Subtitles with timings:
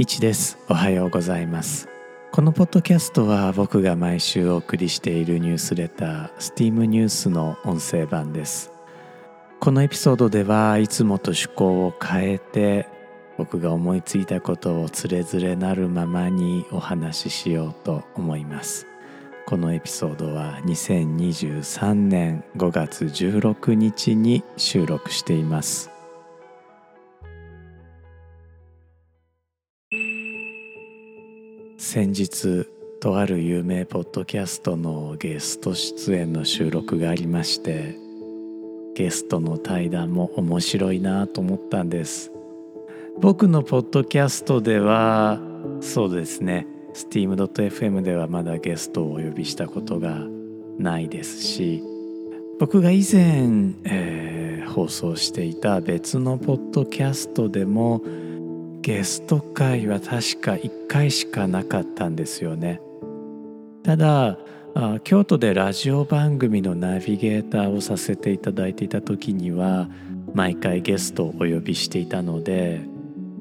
[0.00, 0.56] いちです。
[0.70, 1.86] おはようございます。
[2.32, 8.72] このポッドキャストは僕が毎週お送りしているニュースレタースティームニュースの音声版です。
[9.60, 12.88] このエピソードではいつもと趣向を変えて
[13.36, 18.86] 僕が思いついたことをつれづれなるままにお話ししようと思います。
[19.44, 25.89] このエピソードは2023年5月16日に収録しています。
[31.92, 32.68] 先日
[33.00, 37.96] とある有名ポッドキャストのゲスト出演の収録がありまして
[38.94, 42.30] ゲストの対談も面白いなと思ったんです。
[43.18, 45.40] 僕のポッドキャストでは
[45.80, 50.16] そうですね steam.fm ではまだゲストをお呼びしたことが
[50.78, 51.82] ないですし
[52.60, 58.00] 僕が以前、えー、放送していた別のポッドキャストでも
[58.82, 62.80] ゲスト会は確か1回しかなかったんですよね。
[63.82, 64.38] ただ
[65.04, 69.88] 京都でラジオ番組のナビゲーターをさせていただいていた時には
[70.32, 72.80] 毎回ゲストをお呼びしていたので、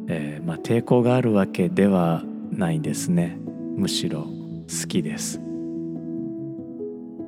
[0.08, 3.38] えー、まあ、抵抗があるわけではないんですね。
[3.78, 5.40] むしろ好きです。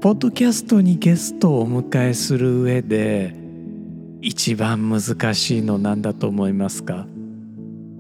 [0.02, 3.36] ポッドキャストにゲストをお迎えする上で
[4.22, 7.06] 一番難しいの何だと思いますか？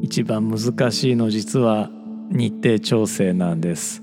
[0.02, 1.89] 一番難しいの実は
[2.31, 4.02] 日程調整なんです。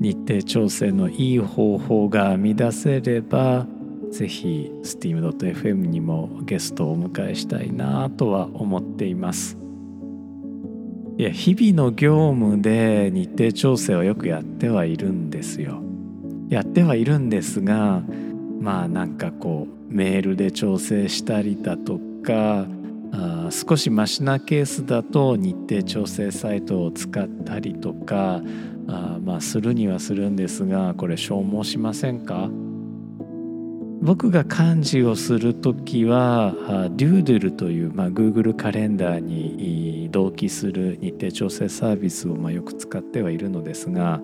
[0.00, 3.66] 日程調整のいい方法が編み出せれば
[4.10, 9.56] ぜひ steam.fm にもゲストをお迎えしたいなとは思っています。
[11.16, 15.80] いや日々の業務で日程調整はよくやってはいるんですよ。
[16.48, 18.02] やってはいるんですが
[18.60, 22.66] まあなんかこうメールで調整したりだとか
[23.50, 28.42] 少しマシなケースだと日程調整サイトを使ったりとか
[28.88, 32.50] あまあするにはするんですがこれ消耗しませんか？
[34.02, 36.52] 僕が漢字をする時は
[36.96, 44.20] デュードゥルという、まあ、Google カレンダーに同期する日程調整サービスをまあよく使ってはいるのですが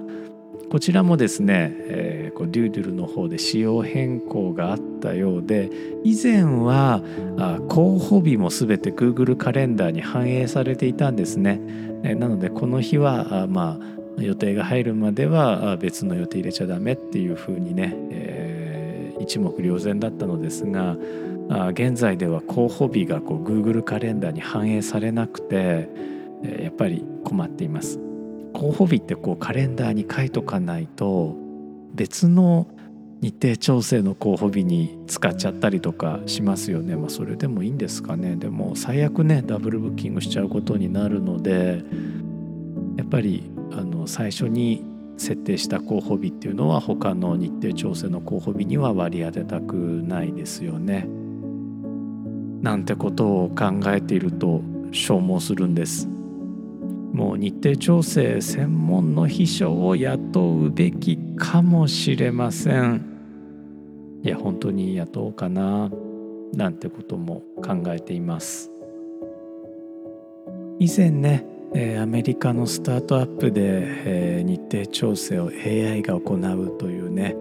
[0.71, 5.71] こちらもですね、えー、こうデュードゥルの方で仕様変更があったようで
[6.05, 7.03] 以前は
[7.39, 11.61] あ候補日も全て Google カレンダーに反映されていたんですね。
[12.03, 13.79] え、なのでこの日はあま
[14.19, 20.97] あ予定が入るまでは別の予定入れちゃダメっていうふうにね、えー、一目瞭然だったのですが
[21.49, 25.89] あ現在では候補日がこう Google カレンダーに反映されなくて、
[26.45, 27.99] え、やっぱり困っています。
[28.53, 31.37] 候補日ってこうカレンダーに書いとかないと
[31.95, 32.67] 別の
[33.21, 41.83] 日程調整の候補日に使っちゃったりとかしますよねまあそれでもいいんですかねでも最悪ねダブルブッキングしちゃうことになるので
[42.97, 44.85] やっぱりあの最初に
[45.19, 51.07] 設定した候補日っていうのは他の日程調整の候補日には割り当てたくないですよね。
[52.63, 56.09] なんてことを考えていると消耗するんです。
[57.13, 63.10] もう日程調整専門の秘書を雇うべきかもしれません
[64.23, 65.91] いや本当に雇おうかな
[66.53, 68.71] なんてことも考えています。
[70.79, 71.45] 以前ね
[72.01, 77.37] アメリカのスタートアップで日程調整を AI が行うというね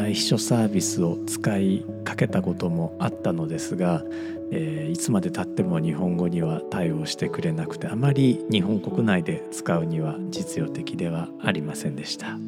[0.00, 4.04] AI 秘書サービスを使いかけたこともあったのですが、
[4.52, 12.38] いつまでたっても日本語には対応してくれなくてあまり日本国内で使うには実用的ではありませんでした。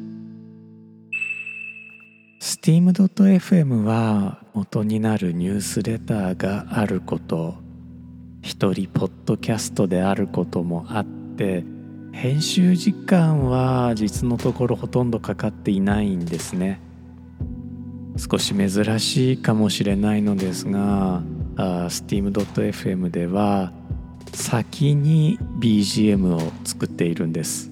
[2.41, 7.53] steam.fm は元になるニュースレターがあること
[8.41, 11.63] 一人ポッドキャストであることもあって
[12.11, 16.81] 編集時間は実のところほとんどかかっていないんですね。
[18.17, 21.21] 少し珍しいかもしれないのですが
[21.57, 23.71] steam.fm では
[24.33, 27.69] 先に BGM を作っているんです、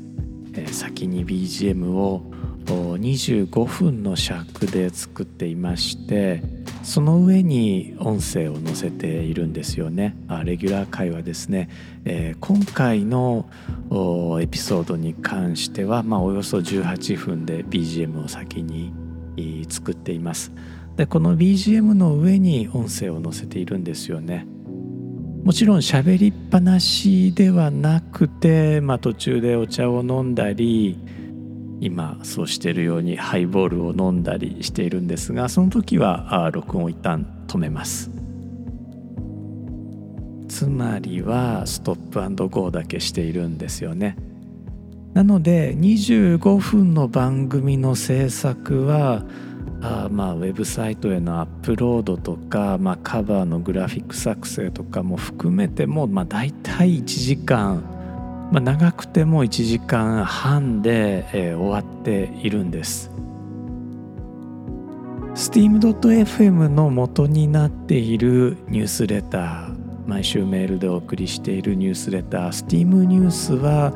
[0.54, 2.24] えー、先に BGM を
[2.74, 6.44] 25分の尺で作っていまして
[6.84, 10.16] その上に音声を載せているんですよね。
[10.44, 11.70] レギュラー会はですね、
[12.06, 13.50] えー、今回の
[14.42, 18.94] エピソードに関しては、まあ、およそ18分で BGM を先に
[19.70, 20.52] 作っています。
[20.96, 24.48] でこの BGM の上に音声を載せているんですよね。
[25.44, 31.00] もちろん喋りっぱなしではなくて、まあ、途中でお茶を飲んだり
[31.82, 38.12] 今そうしているようにハイボールを飲んだりしているんですがその時は録音を一旦止めます
[40.50, 44.18] つまりはストップゴーだけしているんですよね。
[45.14, 49.24] なので25分の番組の制作は
[49.82, 57.84] あまあウェブサイトへのアップロードとか、まあ、カバーのグラフィック作成とかも含めても、まあ、大体1時間、
[58.52, 63.12] まあ、長くても1時間半で、えー、終わっているんです。
[65.36, 73.94] steam.fm の元になっているニュースレター毎週メールでお送りしているニュースレター Steam ニュースは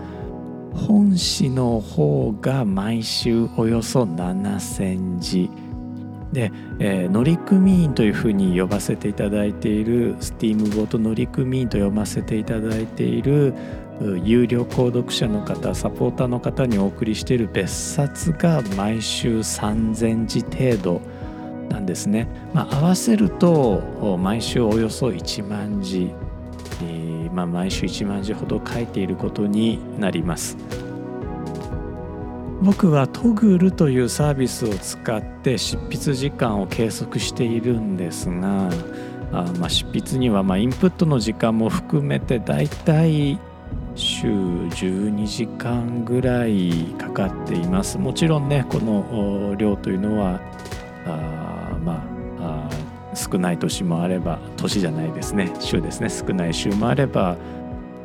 [0.74, 5.50] 本誌の方が毎週およそ7,000字
[6.32, 13.54] で、えー、乗組員というふうに呼ばせていただいている Steam ボート乗組員と読ませていただいている
[14.01, 21.01] 有料購読者の方サポーターの方にお送りしている別冊が毎週3,000字程度
[21.69, 26.12] なんですね、まあ、合わせると毎週およそ1万字、
[26.81, 30.57] えー、まあ、毎週1万字ほど書いていることになります。
[32.63, 38.69] 僕はトグルというサービスを使って執筆時間を計測しているんですが
[39.34, 43.38] あまあ執筆にはまインプットの時間も含めてだいたい
[43.95, 47.98] 週12時間ぐらいかかっています。
[47.98, 50.40] もちろんねこの量というのは
[51.06, 52.04] あま
[52.40, 52.69] あ
[53.16, 55.51] 少ない年もあれば年じゃないですね。
[55.60, 56.10] 週ですね。
[56.10, 57.38] 少ない週もあれば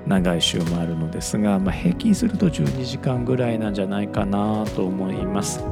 [0.06, 5.64] 長い週もあるのですが、まあ、平均すると12時間ぐらいなんじゃないかなと思います。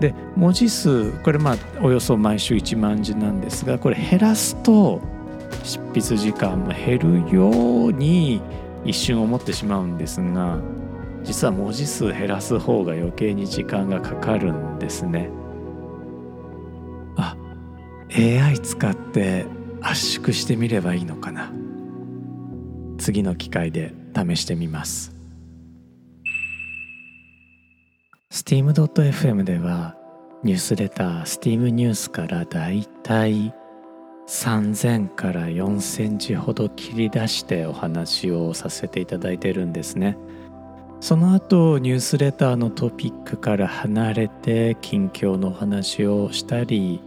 [0.00, 5.00] で文字数これまあおよそ毎週1万字なんですがこれ減らすと
[5.62, 8.42] 執筆時間も減るように
[8.84, 10.60] 一瞬思ってしまうんですが
[11.22, 15.30] 実は文字数減らす方が余計に時間がかかるんですね。
[17.16, 17.36] あ
[18.14, 19.46] AI 使って
[19.80, 21.52] 圧縮してみればいいのかな
[22.98, 25.14] 次の機会で試してみます
[28.30, 29.94] steam.fm では
[30.42, 33.54] ニュースレター Steam ニュースからだいたい
[34.26, 40.16] 3000から4000字ほど切り出してお話をさせていただいているんですね
[41.00, 47.02] その後ニュースレターのトピックから離れて近況のお話をしたり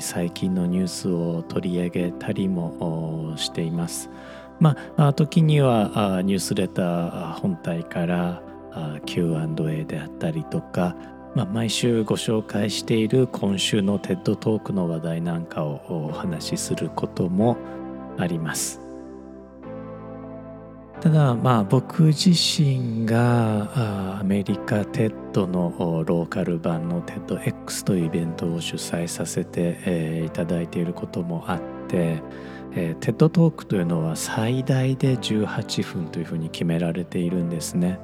[0.00, 4.10] 最近のニュースを取り上げたりもしています。
[4.58, 8.42] まあ、時にはニュースレター本体から
[9.06, 10.94] Q&A であったりとか、
[11.34, 17.56] まあ、毎週ご紹介している今週の TED トークの話題なんかをお話しすることも
[18.18, 18.80] あります。
[21.00, 32.22] ただまあ僕自身がアメリカ TED のローカル版の TEDx というイベントを主催させて、いただいていることもあって、
[32.74, 37.98] えー、TED トークというのは最大で18分というふうに決められているんですね。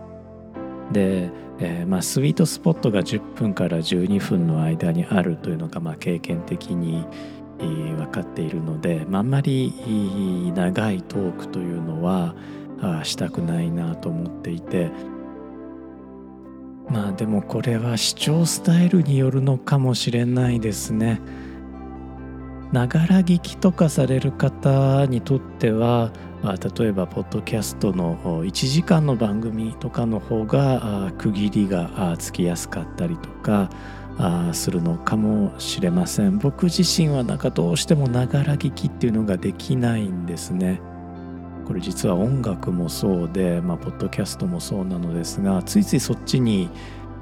[0.93, 7.07] で、えーまあ、スイートスポットが10分から12分の間にあるというのが、まあ、経験的に
[7.59, 9.73] 分かっているので、まあ、あんまり
[10.55, 12.35] 長いトークというのは
[12.81, 14.91] あしたくないなと思っていて
[16.89, 21.21] まあでもこれは視聴スタイルによるのかもしれないですね。
[22.73, 26.11] ながら聞きとかされる方にとっては
[26.43, 33.71] 例えばポッドキャストの1時間の番組とかの方が区切りがつきやすかったりとか
[34.53, 40.81] するのかもしれません僕自身はなんかどうしてもながら聞きっていうのができないんですね。
[41.67, 46.71] これ実は音楽もそうで、まあ、ポッドキャストもそうなのですがついついそっちに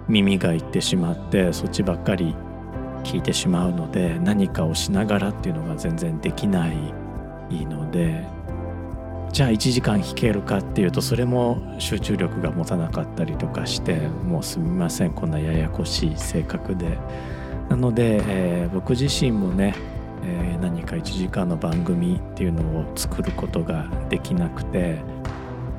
[0.06, 2.36] 耳がいってしまってそっちばっかり
[3.04, 6.76] 聞いてしまうので何かをしながらっていうのが全然できない
[7.64, 8.26] ので
[9.34, 16.96] じゃあ1時間弾けるかっていうとそれも集中力が持たなかったりとかしてもうすみませんこんなややこしい性格で。
[17.68, 19.74] なので、えー、僕自身もね
[20.26, 24.98] えー、何か1時間の番組っていうのを作ることができなくて。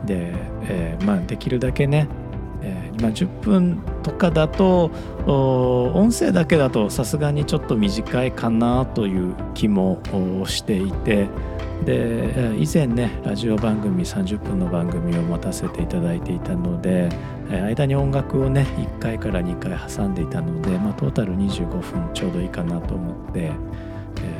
[0.05, 0.33] で、
[0.67, 2.07] えー、まあ、できるだけね、
[2.61, 4.91] えー、今10分とかだと
[5.25, 9.99] 音声だけだとさすがにちょっと短いかなという気も
[10.45, 11.27] していて
[11.85, 17.09] で以前ねラジオ番組30分の番組を持たせていただいていたので
[17.49, 23.51] 間に音楽をね1回から2回挟んでいたので、まあ、トータル25分ちょうどいいかなと思って。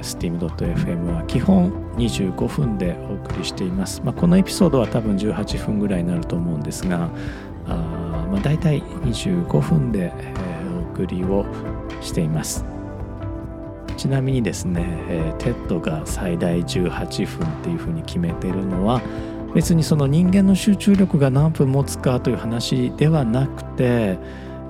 [0.01, 7.10] steam.fm は基本25分でお送りしています、まあ、このエピソードは多分18分ぐらいになると思うんですが、
[8.35, 10.33] まあ、大体25分で、え、
[10.77, 11.45] お送りを
[12.01, 12.65] しています。
[13.95, 19.01] ちなみにですね、えー、 TEDが最大18分っていうふうに決めてるのは
[19.53, 24.17] 別にその人間の集中力が何分持つかという話ではなくて、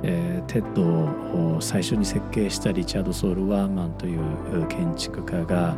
[0.04, 5.76] えー、 TEDを最初に設計したリチャード・ソール・ワーマンという建築家が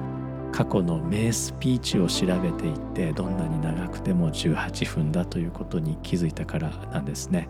[0.58, 7.48] 過去の名スピーチを調べていってどんなに長くても18分だということに気づいたからなんですね。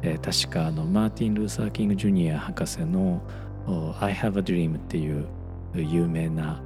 [0.00, 3.20] えー、確かあのマーティン・ルーサー・キング・ジュニア博士の
[4.00, 5.26] 「I have a dream」っていう
[5.74, 6.62] 有名な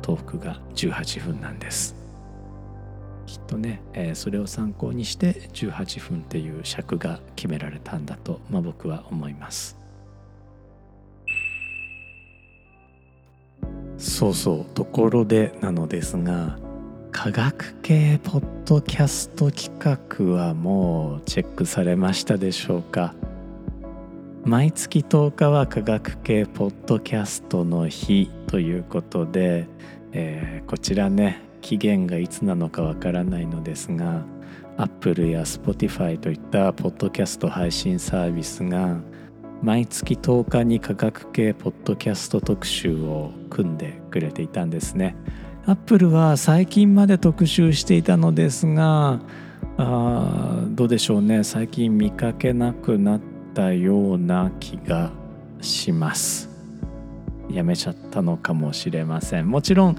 [0.00, 1.96] トークが18分なんです。
[3.26, 9.85] きっとね、えー、それを参考にして18分っていう尺が決められたんだと、まあ、僕は思います。
[13.98, 14.74] そうそう。
[14.74, 16.58] ところでなのですが
[17.12, 23.14] 科学系ポッドキャスト企画はもうチェックされましたでしょうか？
[24.44, 29.66] 毎月10日は科学系ポッドキャストの日ということで、
[30.12, 34.24] えー、こちらね期限がいつなのかわからないのですが
[34.76, 39.00] Apple や Spotify といったポッドキャスト配信サービスが
[39.62, 45.16] 毎月10日に科学系ポッドキャスト特集を組んでくれていたんですね。
[45.64, 49.20] アップルは最近まで特集していたのですが
[49.78, 51.42] あどうでしょうね。
[51.42, 53.20] 最近見かけなくなっ
[53.54, 55.10] たような気が
[55.62, 56.50] します。
[57.50, 59.48] やめちゃったのかもしれません。
[59.48, 59.96] もちろん、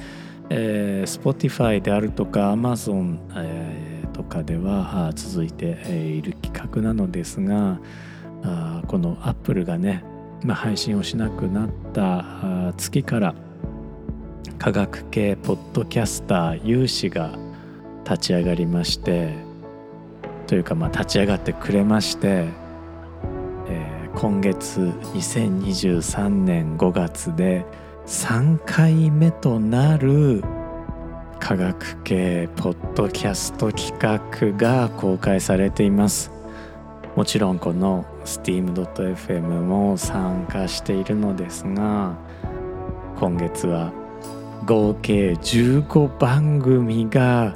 [0.51, 7.79] えー、Spotify であるとか Amazon、えー、とかでは続いている企画なのですが
[8.43, 10.03] あこのアップルがね、
[10.43, 13.35] まあ、配信をしなくなった月から
[14.59, 17.37] 科学系ポッドキャスター有志が
[18.03, 19.33] 立ち上がりまして
[20.47, 22.47] というかまあ立ち上がってくれまして、
[23.67, 27.65] えー、今月2023年5月で
[28.07, 30.43] 3回目となる
[31.39, 36.31] 科学系ポッドキャスト企画が公開されています。
[37.15, 42.15] もちろんこの steam.fm も参加しているのですが
[43.19, 43.91] 今月は
[44.65, 47.55] 合計15番組が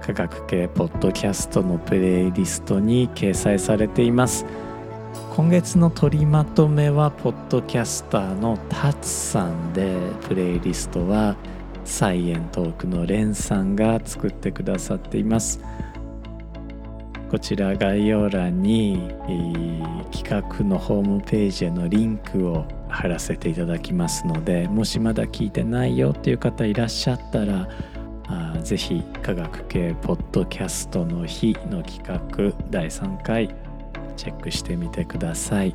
[0.00, 4.46] 科学系ポッドキャストのプレイリストに掲載されています。
[5.34, 9.96] 今月の取りまとめはポッドキャスターのタツさんで
[10.28, 11.36] プレイリストは
[11.84, 15.60] サイエントークのレンさんが作ってくださっています。
[17.30, 19.10] こちら概要欄に
[20.10, 22.64] 企画のホームページへのリンクを
[22.98, 27.68] 貼らせていただきますのでもしまだ聞いてないよっていう方いらっしゃったら
[28.26, 33.54] あぜひ科学系ポッドキャストの日の企画第3回
[34.16, 35.72] チェックしてみてください。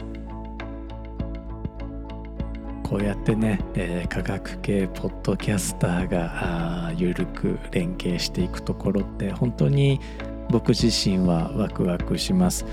[2.83, 10.01] こうやってね、えー、科学系ポッドキャスターがゆるく連携していくところって本当に
[10.49, 12.65] 僕自身はワクワクします。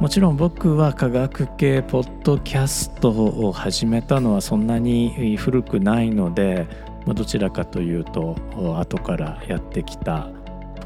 [0.00, 6.66] もちろん僕は科学系ポッドキャストを始めたのはそんなに古くないので
[7.06, 8.34] どちらかというと
[8.78, 10.30] 後からやってきた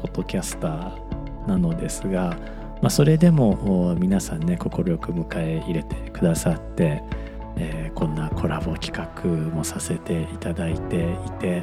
[0.01, 2.37] ポッドキャスターなのですが、
[2.81, 7.01] まあ、それでも皆さんね快く迎え入れてくださって、
[7.55, 11.61] えー、こんなコラボ企画もさせていただいていて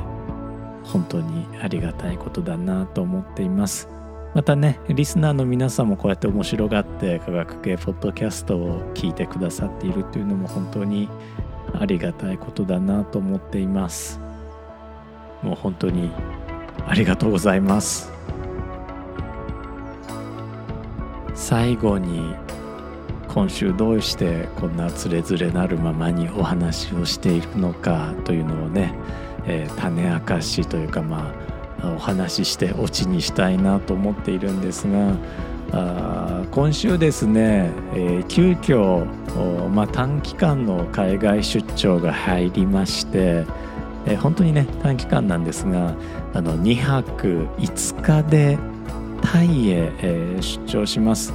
[0.85, 4.02] 本当にありがたいことだなと思っています。
[4.35, 11.09] またねリスナーの皆さんもこうやって面白がって科学系ポッドキャストを聞いてくださっているというのも本当に
[11.79, 14.21] ありがたいことだなと思っています。
[15.43, 16.11] もう本当に
[16.87, 18.11] ありがとうございます。
[21.35, 22.35] 最後に
[23.29, 28.95] 今週どうしてこんなつれづれなるままにお話をしているのかというのをね、
[29.47, 35.15] えー、種明かしというかまあお話ししてオチにしたいなと思っているんですが
[35.73, 39.07] あ今週ですね、えー、急遽
[39.71, 43.47] まあ、短期間の海外出張が入りまして、
[44.05, 45.95] えー、本当にね短期間なんですが
[46.35, 48.59] あの2泊5日で
[49.23, 51.33] タイへ、えー、出張します。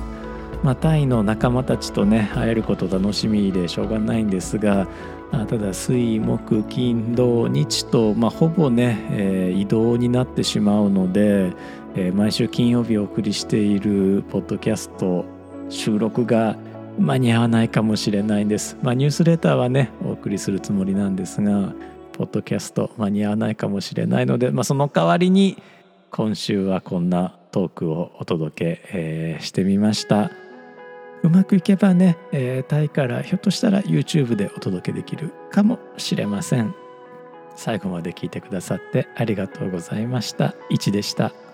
[0.63, 4.87] まあ、タイの仲間たちとね会えること楽しみでしょうがないんですが
[5.31, 11.53] ただ水木金土日と、まあ、ほぼね、えー、移動になってしまうので、
[11.95, 15.25] えー、毎週金曜日お送りしているポッドキャスト
[15.69, 16.55] 収録が
[16.97, 21.73] 間に合わないかもしれないんです、まあ、ニュースレターはねお送りするつもりなんですが
[22.13, 25.61] ポッドキャスト間に合わないかもしれないので、まあ、その代わりに
[26.09, 30.46] 今週はこんなトークをお届け、えー、してみました。
[31.23, 36.75] うまくいけばね、えー、タイからひょっとしたら YouTube でお届けできるかもしれません。
[37.55, 40.55] 最後まで聞いてくださってありがとうございました。
[40.69, 41.46] いちでした。